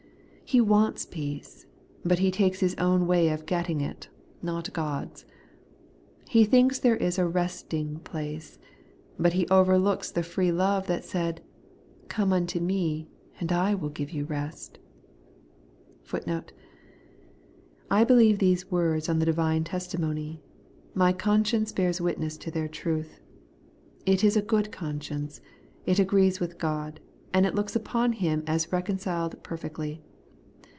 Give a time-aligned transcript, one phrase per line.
[0.43, 1.65] He wants peace;
[2.03, 4.09] but he takes his own way of getting it,
[4.41, 5.23] not God's.
[6.27, 8.59] He thinks there is a resting place;
[9.17, 11.39] but he overlooks the free love that said,'
[12.09, 13.07] Come unto me,
[13.39, 14.77] and I will give you rest.'
[16.91, 20.41] '* I believe these words on the divine testimony.
[20.93, 23.21] My conscience bears witness to their truth.
[24.05, 25.39] It is a good conscience;
[25.85, 26.99] it agrees with God;
[27.33, 30.01] and looks upon Him as reconciled perfectly.